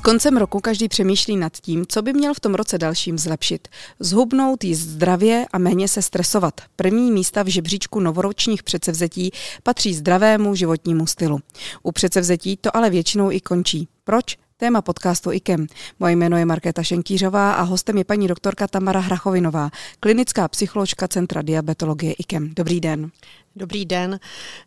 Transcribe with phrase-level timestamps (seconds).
[0.00, 3.68] S koncem roku každý přemýšlí nad tím, co by měl v tom roce dalším zlepšit.
[3.98, 6.60] Zhubnout, jíst zdravě a méně se stresovat.
[6.76, 9.30] První místa v žebříčku novoročních předsevzetí
[9.62, 11.40] patří zdravému životnímu stylu.
[11.82, 13.88] U předsevzetí to ale většinou i končí.
[14.04, 14.36] Proč?
[14.56, 15.66] Téma podcastu IKEM.
[15.98, 19.70] Moje jméno je Markéta Šenkýřová a hostem je paní doktorka Tamara Hrachovinová,
[20.00, 22.52] klinická psycholožka Centra diabetologie IKEM.
[22.56, 23.10] Dobrý den.
[23.56, 24.20] Dobrý den.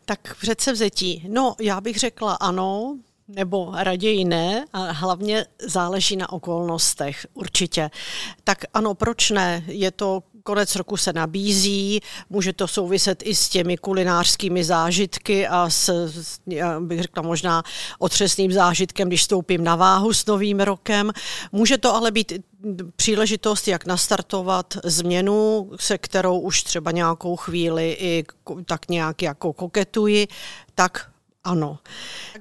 [0.05, 1.25] Tak předsevzetí.
[1.29, 7.91] No, já bych řekla ano, nebo raději ne, a hlavně záleží na okolnostech, určitě.
[8.43, 9.63] Tak ano, proč ne?
[9.67, 11.99] Je to konec roku se nabízí,
[12.29, 16.11] může to souviset i s těmi kulinářskými zážitky a s,
[16.47, 17.63] já bych řekla možná
[17.99, 21.11] otřesným zážitkem, když stoupím na váhu s novým rokem.
[21.51, 22.33] Může to ale být
[22.95, 28.25] příležitost, jak nastartovat změnu, se kterou už třeba nějakou chvíli i
[28.65, 30.27] tak nějak jako koketuji,
[30.75, 31.12] tak
[31.43, 31.77] ano.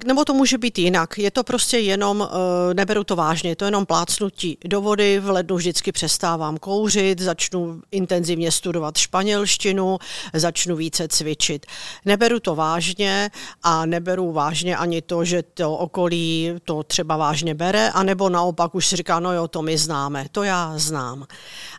[0.05, 1.17] Nebo to může být jinak.
[1.17, 5.19] Je to prostě jenom, eh, neberu to vážně, je to jenom plácnutí do vody.
[5.19, 9.97] V lednu vždycky přestávám kouřit, začnu intenzivně studovat španělštinu,
[10.33, 11.65] začnu více cvičit.
[12.05, 13.29] Neberu to vážně
[13.63, 18.87] a neberu vážně ani to, že to okolí to třeba vážně bere, anebo naopak už
[18.87, 21.27] si říká, no jo, to my známe, to já znám.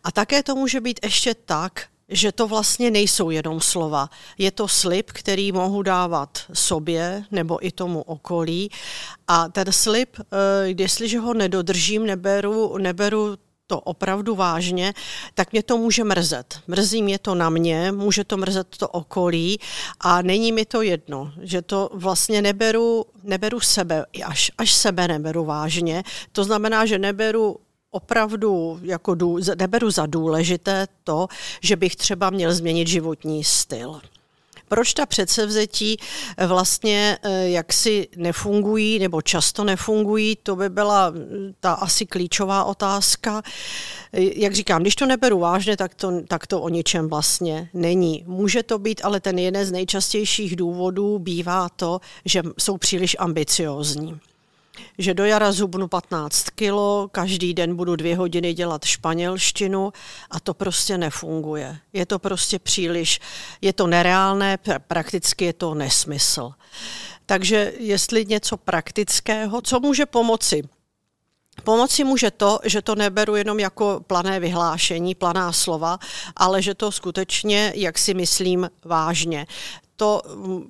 [0.05, 4.11] A také to může být ještě tak, že to vlastně nejsou jenom slova.
[4.39, 8.71] Je to slib, který mohu dávat sobě nebo i tomu okolí.
[9.29, 10.25] A ten slib, eh,
[10.79, 14.95] jestliže ho nedodržím, neberu, neberu to opravdu vážně,
[15.35, 16.59] tak mě to může mrzet.
[16.67, 19.59] Mrzí mě to na mě, může to mrzet to okolí
[20.01, 25.45] a není mi to jedno, že to vlastně neberu, neberu sebe, až, až sebe neberu
[25.45, 26.03] vážně.
[26.33, 27.57] To znamená, že neberu
[27.95, 31.29] opravdu jako dů, neberu za důležité to,
[31.63, 34.01] že bych třeba měl změnit životní styl.
[34.69, 35.97] Proč ta předsevzetí
[36.47, 43.43] vlastně eh, jaksi nefungují nebo často nefungují, to by byla mm, ta asi klíčová otázka.
[44.13, 48.25] Jak říkám, když to neberu vážně, tak to, tak to o ničem vlastně není.
[48.27, 54.21] Může to být, ale ten jeden z nejčastějších důvodů bývá to, že jsou příliš ambiciózní
[54.99, 59.93] že do jara zubnu 15 kilo, každý den budu dvě hodiny dělat španělštinu
[60.31, 61.79] a to prostě nefunguje.
[61.93, 63.21] Je to prostě příliš,
[63.61, 64.59] je to nereálné,
[64.89, 66.53] prakticky je to nesmysl.
[67.27, 70.63] Takže jestli něco praktického, co může pomoci?
[71.65, 75.99] Pomoci může to, že to neberu jenom jako plané vyhlášení, planá slova,
[76.37, 79.47] ale že to skutečně, jak si myslím, vážně
[79.97, 80.23] to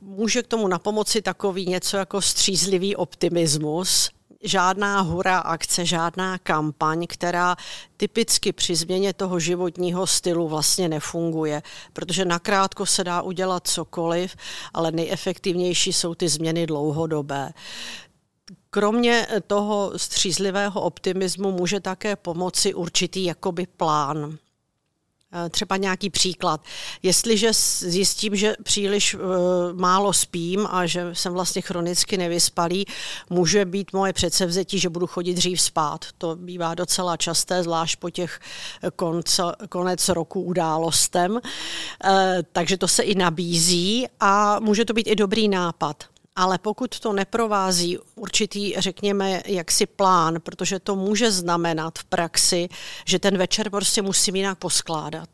[0.03, 4.11] může k tomu napomoci takový něco jako střízlivý optimismus,
[4.45, 7.57] žádná hura akce, žádná kampaň, která
[7.97, 11.63] typicky při změně toho životního stylu vlastně nefunguje,
[11.93, 14.37] protože nakrátko se dá udělat cokoliv,
[14.75, 17.53] ale nejefektivnější jsou ty změny dlouhodobé.
[18.71, 24.39] Kromě toho střízlivého optimismu může také pomoci určitý jakoby plán.
[25.37, 26.61] Eh, třeba nějaký příklad.
[27.03, 29.21] Jestliže zjistím, že příliš uh,
[29.73, 32.87] málo spím a že jsem vlastně chronicky nevyspalý,
[33.31, 36.05] může být moje předsevzetí, že budu chodit dřív spát.
[36.19, 38.41] To bývá docela časté, zvlášť po těch
[38.97, 41.41] konce, konec roku událostem.
[42.53, 47.13] Takže to se i nabízí a může to být i dobrý nápad ale pokud to
[47.13, 52.69] neprovází určitý, řekněme, jaksi plán, protože to může znamenat v praxi,
[53.05, 55.29] že ten večer prostě musím jinak poskládat.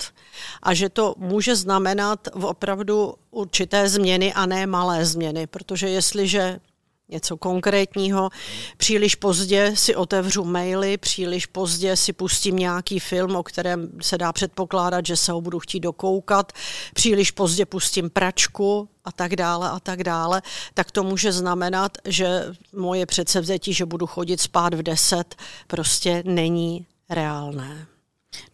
[0.63, 6.61] A že to může znamenat v opravdu určité změny a ne malé změny, protože jestliže
[7.11, 8.31] něco konkrétního.
[8.77, 14.33] Příliš pozdě si otevřu maily, příliš pozdě si pustím nějaký film, o kterém se dá
[14.33, 16.53] předpokládat, že se ho budu chtít dokoukat,
[16.95, 20.43] příliš pozdě pustím pračku a tak dále a tak dále,
[20.75, 25.35] tak to může znamenat, že moje předsevzetí, že budu chodit spát v deset,
[25.67, 27.90] prostě není reálné.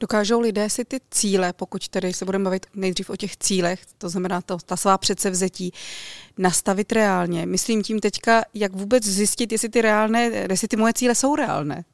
[0.01, 4.09] Dokážou lidé si ty cíle, pokud tedy se budeme bavit nejdřív o těch cílech, to
[4.09, 5.73] znamená to, ta svá předsevzetí,
[6.39, 7.47] nastavit reálně?
[7.47, 11.85] Myslím tím teďka, jak vůbec zjistit, jestli ty reálné, jestli ty moje cíle jsou reálné.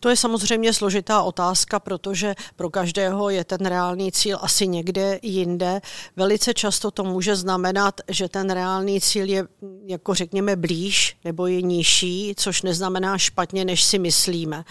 [0.00, 5.80] To je samozřejmě složitá otázka, protože pro každého je ten reálný cíl asi někde jinde.
[6.16, 9.46] Velice často to může znamenat, že ten reálný cíl je,
[9.86, 14.64] jako řekněme, blíž nebo je nižší, což neznamená špatně, než si myslíme.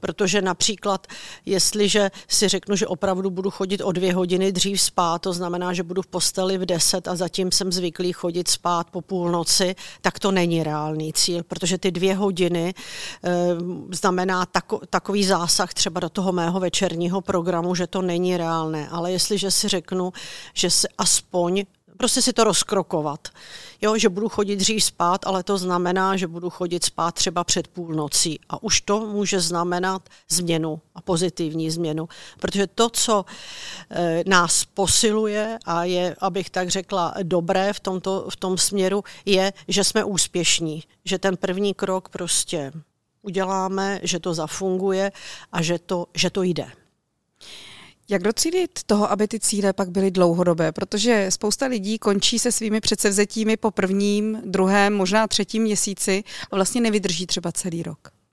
[0.00, 1.06] Protože například,
[1.46, 5.82] jestliže si řeknu, že opravdu budu chodit o dvě hodiny dřív spát, to znamená, že
[5.82, 10.30] budu v posteli v deset a zatím jsem zvyklý chodit spát po půlnoci, tak to
[10.30, 12.74] není reálný cíl, protože ty dvě hodiny
[13.24, 13.30] e,
[13.90, 18.88] znamená tak tako, takový zásah třeba do toho mého večerního programu, že to není reálné.
[18.88, 20.12] Ale jestliže si řeknu,
[20.54, 21.64] že se aspoň
[21.96, 23.28] prostě si to rozkrokovat.
[23.82, 27.68] Jo, že budu chodit dřív spát, ale to znamená, že budu chodit spát třeba před
[27.68, 28.40] půlnocí.
[28.48, 32.08] A už to může znamenat změnu a pozitivní změnu.
[32.40, 33.24] Protože to, co
[33.90, 39.52] e, nás posiluje a je, abych tak řekla, dobré v, tomto, v tom směru, je,
[39.68, 40.82] že jsme úspěšní.
[41.04, 42.72] Že ten první krok prostě
[43.24, 45.12] uděláme, že to zafunguje
[45.52, 46.66] a že to, že to jde.
[48.08, 50.72] Jak docílit toho, aby ty cíle pak byly dlouhodobé?
[50.72, 56.80] Protože spousta lidí končí se svými předsevzetími po prvním, druhém, možná třetím měsíci a vlastně
[56.80, 58.23] nevydrží třeba celý rok.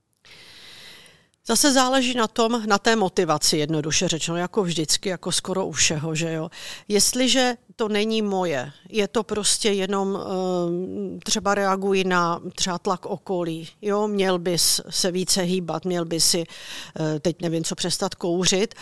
[1.52, 6.16] Zase záleží na tom, na té motivaci, jednoduše řečeno, jako vždycky, jako skoro u všeho,
[6.16, 6.50] že jo.
[6.88, 13.68] Jestliže to není moje, je to prostě jenom ehm, třeba reagují na třeba tlak okolí,
[13.82, 18.76] jo, měl bys se více hýbat, měl bys si, eh, teď nevím, co přestat kouřit,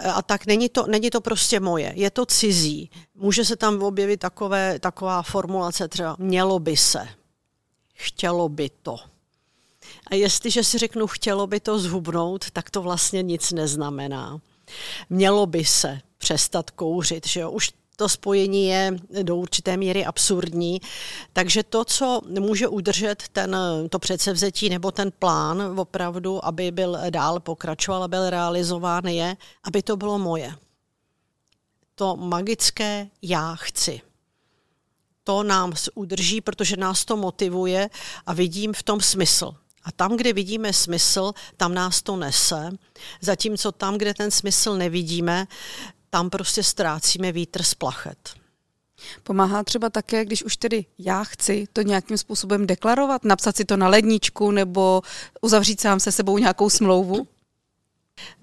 [0.00, 2.90] eh, a tak není to, není to prostě moje, je to cizí.
[3.14, 7.08] Může se tam objevit takové, taková formulace třeba mělo by se,
[7.94, 9.13] chtělo by to.
[10.06, 14.40] A jestliže si řeknu, chtělo by to zhubnout, tak to vlastně nic neznamená.
[15.10, 17.50] Mělo by se přestat kouřit, že jo?
[17.50, 20.80] Už to spojení je do určité míry absurdní.
[21.32, 23.56] Takže to, co může udržet ten,
[23.90, 29.96] to předsevzetí nebo ten plán opravdu, aby byl dál pokračoval, byl realizován, je, aby to
[29.96, 30.54] bylo moje.
[31.94, 34.00] To magické já chci.
[35.24, 37.90] To nám udrží, protože nás to motivuje
[38.26, 39.54] a vidím v tom smysl.
[39.84, 42.70] A tam, kde vidíme smysl, tam nás to nese.
[43.20, 45.46] Zatímco tam, kde ten smysl nevidíme,
[46.10, 48.34] tam prostě ztrácíme vítr z plachet.
[49.22, 53.76] Pomáhá třeba také, když už tedy já chci to nějakým způsobem deklarovat, napsat si to
[53.76, 55.02] na ledničku nebo
[55.40, 57.26] uzavřít sám se sebou nějakou smlouvu?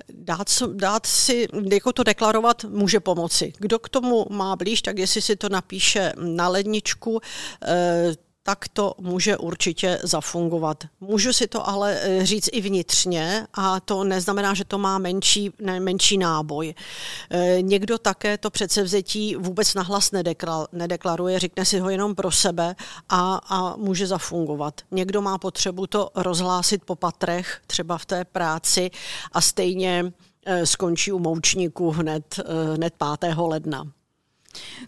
[0.10, 3.54] Dát, dát si, jako to deklarovat, může pomoci.
[3.58, 7.22] Kdo k tomu má blíž, tak jestli si to napíše na ledničku,
[7.64, 10.84] eh, tak to může určitě zafungovat.
[11.02, 15.52] Můžu si to ale eh, říct i vnitřně a to neznamená, že to má menší,
[15.60, 16.74] ne, menší náboj.
[17.30, 20.12] Eh, někdo také to předsevzetí vůbec nahlas
[20.72, 22.76] nedeklaruje, řekne si ho jenom pro sebe
[23.10, 24.82] a, a může zafungovat.
[24.92, 28.92] Někdo má potřebu to rozhlásit po patrech, třeba v té práci
[29.32, 30.14] a stejně
[30.46, 32.40] eh, skončí u moučníku hned,
[32.76, 33.36] hned 5.
[33.38, 34.01] ledna.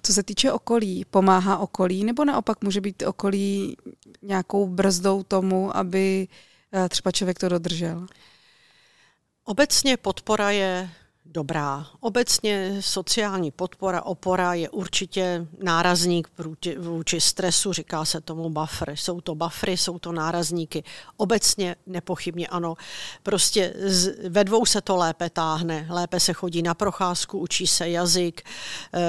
[0.01, 3.77] Co se týče okolí, pomáhá okolí, nebo naopak může být okolí
[4.21, 6.27] nějakou brzdou tomu, aby
[6.73, 8.07] eh, třeba člověk to dodržel?
[9.43, 10.89] Obecně podpora je
[11.33, 11.87] dobrá.
[11.99, 16.27] Obecně sociální podpora, opora je určitě nárazník
[16.77, 18.89] vůči stresu, říká se tomu buffer.
[18.95, 20.83] Jsou to buffery, jsou to nárazníky.
[21.17, 22.75] Obecně nepochybně ano.
[23.23, 25.87] Prostě z, ve dvou se to lépe táhne.
[25.89, 28.41] Lépe se chodí na procházku, učí se jazyk,
[28.93, 28.99] eh,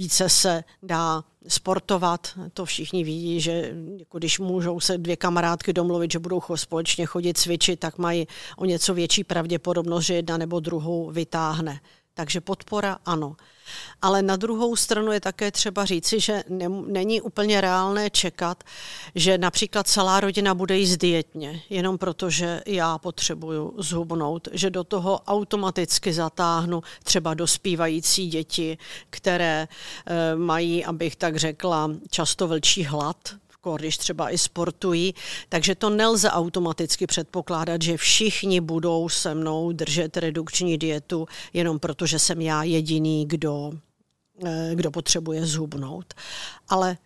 [0.00, 2.28] více se dá sportovat.
[2.54, 7.38] To všichni vidí, že jako když můžou se dvě kamarádky domluvit, že budou společně chodit
[7.38, 8.26] cvičit, tak mají
[8.56, 11.80] o něco větší pravděpodobnost, že jedna nebo druhou vytáhne.
[12.14, 13.36] Takže podpora ano.
[14.02, 18.64] Ale na druhou stranu je také třeba říci, že ne, není úplně reálné čekat,
[19.14, 24.84] že například celá rodina bude jíst dietně, jenom proto, že já potřebuju zhubnout, že do
[24.84, 28.78] toho automaticky zatáhnu třeba dospívající děti,
[29.10, 29.68] které
[30.06, 33.16] e, mají, abych tak řekla, často vlčí hlad,
[33.76, 35.14] když třeba i sportují,
[35.48, 42.06] takže to nelze automaticky předpokládat, že všichni budou se mnou držet redukční dietu jenom proto,
[42.06, 43.72] že jsem já jediný, kdo,
[44.44, 46.14] eh, kdo potřebuje zhubnout.
[46.68, 46.96] Ale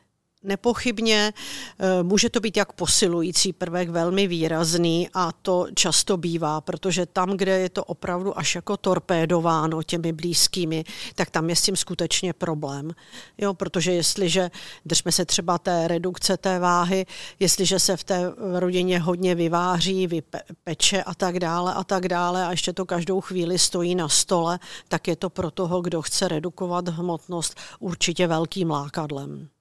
[0.45, 1.33] Nepochybně
[1.79, 7.31] eh, může to být jak posilující prvek velmi výrazný a to často bývá, protože tam,
[7.31, 10.85] kde je to opravdu až jako torpédováno těmi blízkými,
[11.15, 12.91] tak tam je s tím skutečně problém.
[13.39, 14.51] Jo, protože jestliže,
[14.85, 17.07] držme se třeba té redukce té váhy,
[17.41, 22.51] jestliže se v té rodině hodně vyváří, vypeče a tak dále a tak dále a
[22.51, 24.59] ještě to každou chvíli stojí na stole,
[24.89, 29.54] tak je to pro toho, kdo chce redukovat hmotnost určitě velkým lákadlem.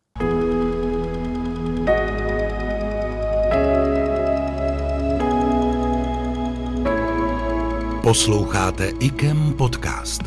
[8.03, 10.22] Posloucháte IKEM podcast.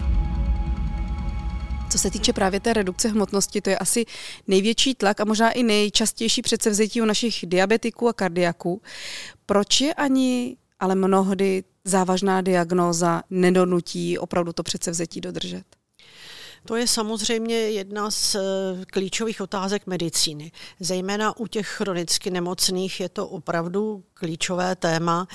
[1.90, 4.04] Co se týče právě té redukce hmotnosti, to je asi
[4.46, 8.82] největší tlak a možná i nejčastější předsevzetí u našich diabetiků a kardiaků.
[9.46, 15.64] Proč je ani, ale mnohdy závažná diagnóza nedonutí opravdu to předsevzetí dodržet?
[16.66, 18.40] To je samozřejmě jedna z eh,
[18.86, 20.52] klíčových otázek medicíny.
[20.80, 25.28] Zejména u těch chronicky nemocných je to opravdu klíčové téma.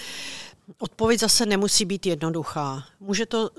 [0.80, 2.84] Odpověď zase nemusí být jednoduchá.
[3.00, 3.50] Může to,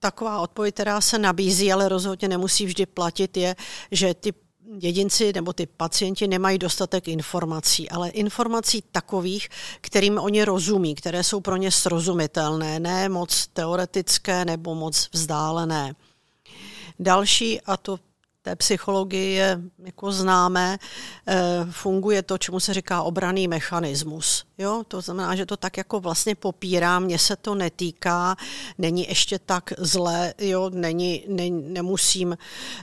[0.00, 3.56] taková odpověď, která se nabízí, ale rozhodně nemusí vždy platit, je,
[3.90, 4.34] že ty
[4.80, 9.48] jedinci nebo ty pacienti nemají dostatek informací, ale informací takových,
[9.80, 15.94] kterým oni rozumí, které jsou pro ně srozumitelné, ne moc teoretické nebo moc vzdálené.
[16.98, 17.98] Další, a to
[18.42, 20.78] té psychologii je jako známé,
[21.26, 24.44] eh, funguje to, čemu se říká obraný mechanismus.
[24.58, 24.82] Jo?
[24.88, 28.36] To znamená, že to tak jako vlastně popírá, mně se to netýká,
[28.78, 30.70] není ještě tak zlé, jo?
[30.70, 32.36] Není, ne, nemusím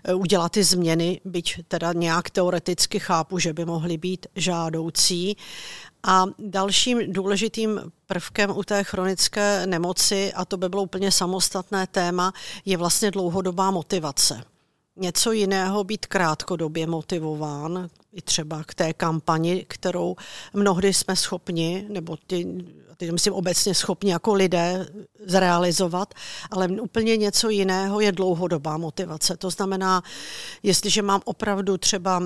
[0.04, 5.38] eh, udělat ty změny, byť teda nějak teoreticky chápu, že by mohly být žádoucí.
[6.04, 12.34] A dalším důležitým prvkem u té chronické nemoci, a to by bylo úplně samostatné téma,
[12.66, 14.44] je vlastně dlouhodobá motivace
[15.00, 20.16] něco jiného být krátkodobě motivován, i třeba k té kampani, kterou
[20.54, 22.66] mnohdy jsme schopni, nebo ty,
[22.98, 24.88] ty myslím obecně schopni jako lidé
[25.26, 26.14] zrealizovat,
[26.52, 29.38] ale úplně něco jiného je dlouhodobá motivace.
[29.38, 30.04] To znamená,
[30.64, 32.24] jestliže mám opravdu třeba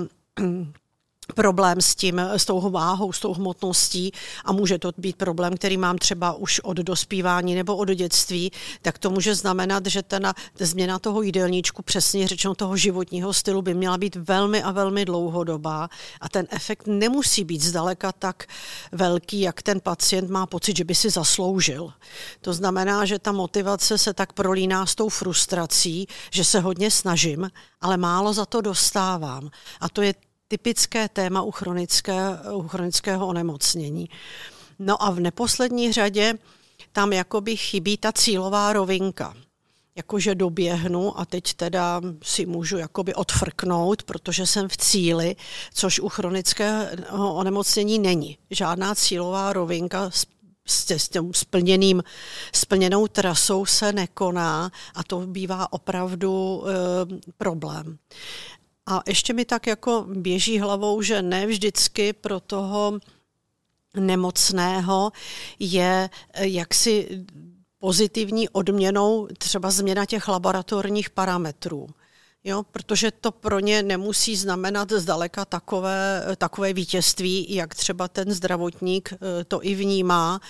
[1.32, 4.12] problém s tím, s tou váhou, s tou hmotností
[4.44, 8.52] a může to být problém, který mám třeba už od dospívání nebo od dětství,
[8.82, 13.74] tak to může znamenat, že ta změna toho jídelníčku, přesně řečeno toho životního stylu, by
[13.74, 15.88] měla být velmi a velmi dlouhodobá
[16.20, 18.46] a ten efekt nemusí být zdaleka tak
[18.92, 21.92] velký, jak ten pacient má pocit, že by si zasloužil.
[22.40, 27.50] To znamená, že ta motivace se tak prolíná s tou frustrací, že se hodně snažím,
[27.80, 29.50] ale málo za to dostávám.
[29.80, 30.14] A to je
[30.48, 32.20] typické téma u, chronické,
[32.52, 34.08] u chronického onemocnění.
[34.78, 36.34] No a v neposlední řadě
[36.92, 39.34] tam jakoby chybí ta cílová rovinka.
[39.96, 45.36] Jakože doběhnu a teď teda si můžu jakoby odfrknout, protože jsem v cíli,
[45.74, 48.38] což u chronického onemocnění není.
[48.50, 50.26] Žádná cílová rovinka s,
[50.66, 52.02] s tím splněným,
[52.54, 56.72] splněnou trasou se nekoná a to bývá opravdu e,
[57.38, 57.98] problém.
[58.86, 62.98] A ještě mi tak jako běží hlavou, že ne vždycky pro toho
[63.96, 65.12] nemocného
[65.58, 67.24] je eh, jaksi
[67.78, 71.86] pozitivní odměnou třeba změna těch laboratorních parametrů.
[72.44, 79.12] Jo, protože to pro ně nemusí znamenat zdaleka takové, takové vítězství, jak třeba ten zdravotník
[79.12, 80.40] eh, to i vnímá,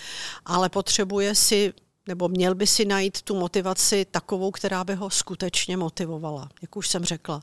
[0.44, 1.72] ale potřebuje si
[2.08, 6.88] nebo měl by si najít tu motivaci takovou, která by ho skutečně motivovala, jak už
[6.88, 7.42] jsem řekla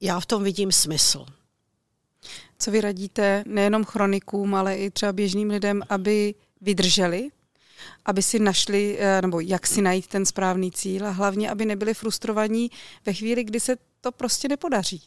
[0.00, 1.26] já v tom vidím smysl.
[2.58, 7.30] Co vy radíte nejenom chronikům, ale i třeba běžným lidem, aby vydrželi,
[8.04, 11.94] aby si našli, eh, nebo jak si najít ten správný cíl a hlavně, aby nebyli
[11.94, 12.70] frustrovaní
[13.06, 15.02] ve chvíli, kdy se to prostě nepodaří?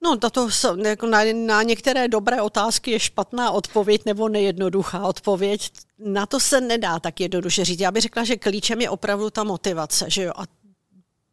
[0.00, 0.48] No, to
[0.84, 5.70] jako na, na některé dobré otázky je špatná odpověď nebo nejednoduchá odpověď.
[5.98, 7.80] Na to se nedá tak jednoduše říct.
[7.80, 10.06] Já bych řekla, že klíčem je opravdu ta motivace.
[10.08, 10.32] Že jo?
[10.36, 10.42] A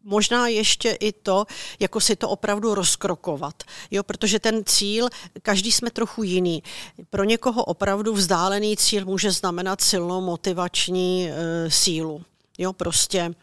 [0.06, 1.46] možná ještě i to,
[1.80, 5.08] jako si to opravdu rozkrokovat, jo, protože ten cíl,
[5.42, 6.64] každý jsme trochu jiný.
[7.10, 12.24] Pro někoho opravdu vzdálený cíl může znamenat silnou motivační e, sílu.
[12.58, 13.34] Jo, prostě e,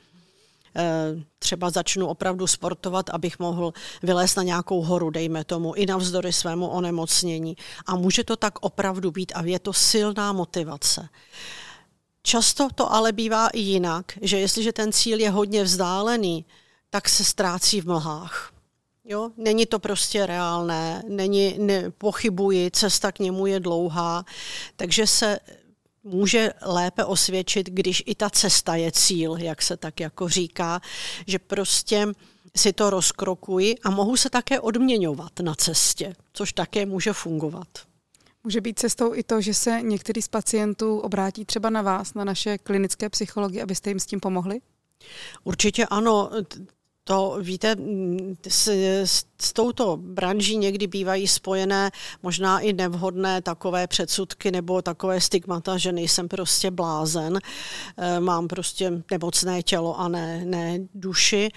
[1.39, 6.69] třeba začnu opravdu sportovat, abych mohl vylézt na nějakou horu, dejme tomu, i navzdory svému
[6.69, 7.57] onemocnění.
[7.87, 11.09] A může to tak opravdu být a je to silná motivace.
[12.23, 16.45] Často to ale bývá i jinak, že jestliže ten cíl je hodně vzdálený,
[16.91, 18.53] tak se ztrácí v mlhách.
[19.05, 19.31] Jo?
[19.37, 24.25] Není to prostě reálné, není, ne, pochybuji, cesta k němu je dlouhá,
[24.77, 25.39] takže se
[26.05, 30.81] může lépe osvědčit, když i ta cesta je cíl, jak se tak jako říká,
[31.27, 32.09] že prostě
[32.57, 37.69] si to rozkrokuji a mohu se také odměňovat na cestě, což také může fungovat.
[38.45, 42.25] Může být cestou i to, že se některý z pacientů obrátí třeba na vás, na
[42.25, 44.61] naše klinické psychologi, abyste jim s tím pomohli?
[45.45, 46.31] Určitě ano.
[47.05, 47.77] To víte,
[48.49, 51.91] s, s, s touto branží někdy bývají spojené
[52.23, 57.39] možná i nevhodné takové předsudky nebo takové stigmata, že nejsem prostě blázen,
[57.97, 61.49] e, mám prostě nemocné tělo a ne, ne duši.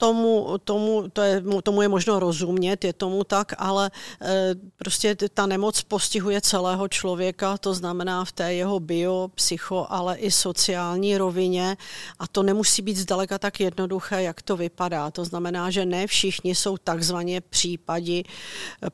[0.00, 3.90] Tomu, tomu, to je, tomu je možno rozumět, je tomu tak, ale
[4.22, 10.16] e, prostě ta nemoc postihuje celého člověka, to znamená v té jeho bio, psycho, ale
[10.16, 11.76] i sociální rovině
[12.18, 15.10] a to nemusí být zdaleka tak jednoduché, jak to vypadá.
[15.10, 18.24] To znamená, že ne všichni jsou takzvaně případi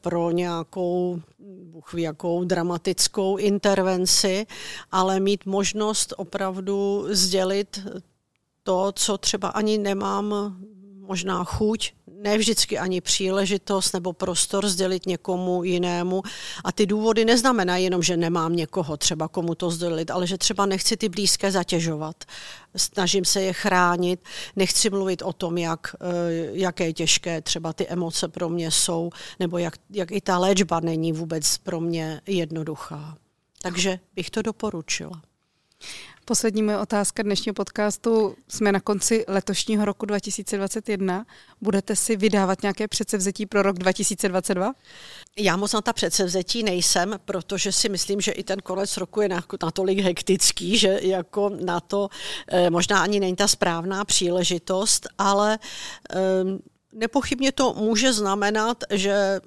[0.00, 1.20] pro nějakou
[1.70, 4.46] Bůh ví, jakou dramatickou intervenci,
[4.90, 7.86] ale mít možnost opravdu sdělit
[8.62, 10.56] to, co třeba ani nemám
[11.06, 16.22] možná chuť ne vždycky ani příležitost nebo prostor sdělit někomu jinému.
[16.64, 20.66] A ty důvody neznamenají jenom, že nemám někoho třeba komu to sdělit, ale že třeba
[20.66, 22.24] nechci ty blízké zatěžovat.
[22.76, 24.20] Snažím se je chránit,
[24.56, 26.06] nechci mluvit o tom, jak, eh,
[26.52, 31.12] jaké těžké třeba ty emoce pro mě jsou, nebo jak, jak i ta léčba není
[31.12, 33.16] vůbec pro mě jednoduchá.
[33.62, 35.22] Takže bych to doporučila.
[36.28, 38.36] Poslední moje otázka dnešního podcastu.
[38.48, 41.26] Jsme na konci letošního roku 2021.
[41.60, 44.74] Budete si vydávat nějaké předsevzetí pro rok 2022?
[45.38, 49.28] Já moc na ta předsevzetí nejsem, protože si myslím, že i ten konec roku je
[49.62, 52.08] natolik hektický, že jako na to
[52.48, 55.58] eh, možná ani není ta správná příležitost, ale
[56.10, 56.58] ehm,
[56.92, 59.40] nepochybně to může znamenat, že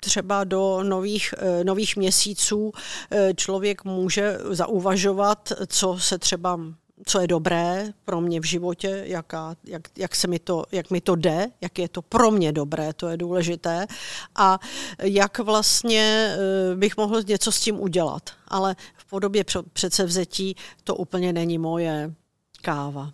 [0.00, 2.72] třeba do nových, eh, nových měsíců
[3.10, 6.58] eh, člověk může zauvažovat, co se třeba
[7.06, 11.00] co je dobré pro mě v životě, jaká, jak, jak, se mi to, jak mi
[11.00, 13.86] to jde, jak je to pro mě dobré, to je důležité,
[14.34, 14.58] a
[15.02, 16.36] jak vlastně
[16.72, 18.30] eh, bych mohl něco s tím udělat.
[18.48, 22.14] Ale v podobě předsevzetí to úplně není moje
[22.62, 23.12] káva.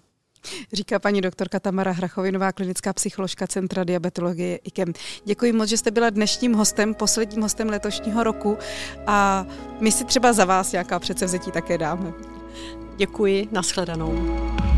[0.73, 4.93] Říká paní doktorka Tamara Hrachovinová, klinická psycholožka Centra diabetologie IKEM.
[5.25, 8.59] Děkuji moc, že jste byla dnešním hostem, posledním hostem letošního roku
[9.07, 9.47] a
[9.81, 12.13] my si třeba za vás nějaká předsevzetí také dáme.
[12.97, 14.70] Děkuji, nashledanou.